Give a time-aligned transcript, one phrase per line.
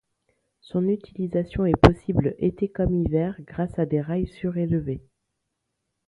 [0.61, 5.03] Son utilisation est possible été comme hiver grâce à des rails surélevés.